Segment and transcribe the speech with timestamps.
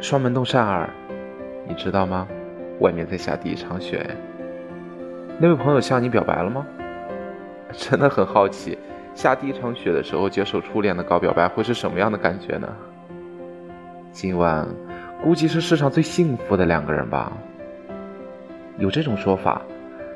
[0.00, 0.88] 双门洞扇儿，
[1.68, 2.26] 你知道吗？
[2.80, 4.16] 外面在下第一场雪。
[5.38, 6.66] 那位朋友向你表白了吗？
[7.72, 8.78] 真的很好奇，
[9.14, 12.66] 下第一场雪的时候接受初恋的告表白会是什么样的感觉呢？
[14.10, 14.66] 今晚
[15.22, 17.30] 估计是世上最幸福的两个人吧。
[18.78, 19.60] 有这种说法，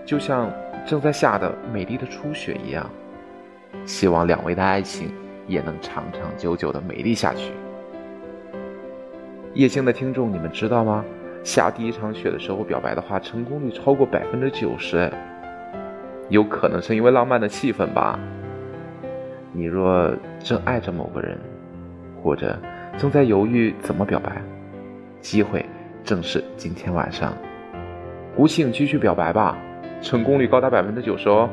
[0.06, 0.50] 就像
[0.86, 2.88] 正在下的美丽的初雪一样。
[3.84, 5.12] 希望两位的爱情
[5.46, 7.52] 也能长长久久的美丽下去。
[9.54, 11.04] 夜星的听众，你们知道吗？
[11.44, 15.08] 下第一场雪的时候表白的话，成功率超过百分之九十。
[16.28, 18.18] 有可能是因为浪漫的气氛吧。
[19.52, 21.38] 你若正爱着某个人，
[22.20, 22.58] 或者
[22.98, 24.42] 正在犹豫怎么表白，
[25.20, 25.64] 机会
[26.02, 27.32] 正是今天晚上。
[28.34, 29.56] 鼓起勇气去表白吧，
[30.00, 31.48] 成功率高达百分之九十哦。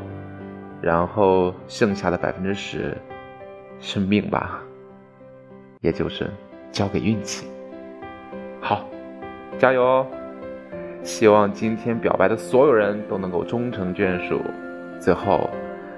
[0.82, 2.98] 然后剩下的百分之十，
[3.80, 4.60] 是命吧，
[5.82, 6.28] 也就是
[6.72, 7.46] 交给运气。
[8.62, 8.86] 好，
[9.58, 10.08] 加油哦！
[11.02, 14.40] 希望今天表白的所有人都能够终成眷属。
[15.00, 15.50] 最后，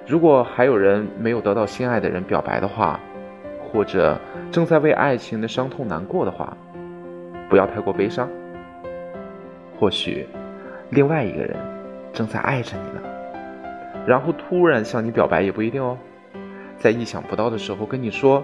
[0.08, 2.98] 如果还有人没有得到心爱的人表白的话，
[3.62, 4.18] 或者
[4.50, 6.56] 正在为爱情的伤痛难过的话，
[7.50, 8.30] 不要太过悲伤。
[9.78, 10.26] 或许，
[10.90, 11.58] 另外一个人
[12.14, 13.02] 正在爱着你呢，
[14.08, 15.98] 然后突然向你表白也不一定哦。
[16.78, 18.42] 在意想不到的时候跟你说，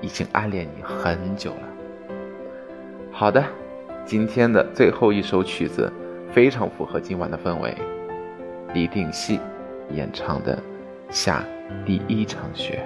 [0.00, 1.77] 已经暗恋你很久了。
[3.10, 3.44] 好的，
[4.04, 5.92] 今天的最后一首曲子
[6.32, 7.74] 非常符合今晚的氛围，
[8.72, 9.40] 李定西
[9.90, 10.56] 演唱的
[11.10, 11.44] 《下
[11.84, 12.80] 第一场雪》。